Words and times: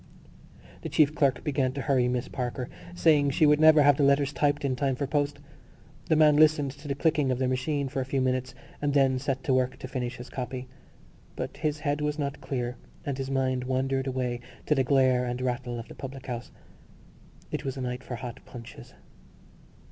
The 0.81 0.89
chief 0.89 1.13
clerk 1.13 1.43
began 1.43 1.73
to 1.73 1.81
hurry 1.81 2.07
Miss 2.07 2.27
Parker, 2.27 2.69
saying 2.95 3.29
she 3.29 3.45
would 3.45 3.59
never 3.61 3.83
have 3.83 3.97
the 3.97 4.03
letters 4.03 4.33
typed 4.33 4.65
in 4.65 4.75
time 4.75 4.95
for 4.95 5.05
post. 5.05 5.37
The 6.07 6.15
man 6.15 6.37
listened 6.37 6.71
to 6.71 6.87
the 6.87 6.95
clicking 6.95 7.29
of 7.31 7.37
the 7.37 7.47
machine 7.47 7.87
for 7.87 8.01
a 8.01 8.05
few 8.05 8.19
minutes 8.19 8.55
and 8.81 8.95
then 8.95 9.19
set 9.19 9.43
to 9.43 9.53
work 9.53 9.77
to 9.77 9.87
finish 9.87 10.15
his 10.17 10.27
copy. 10.31 10.67
But 11.35 11.57
his 11.57 11.81
head 11.81 12.01
was 12.01 12.17
not 12.17 12.41
clear 12.41 12.77
and 13.05 13.15
his 13.19 13.29
mind 13.29 13.65
wandered 13.65 14.07
away 14.07 14.39
to 14.65 14.73
the 14.73 14.83
glare 14.83 15.23
and 15.23 15.39
rattle 15.39 15.77
of 15.79 15.87
the 15.87 15.93
public 15.93 16.25
house. 16.25 16.49
It 17.51 17.63
was 17.63 17.77
a 17.77 17.81
night 17.81 18.03
for 18.03 18.15
hot 18.15 18.39
punches. 18.43 18.95